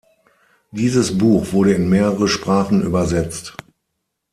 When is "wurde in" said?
1.53-1.87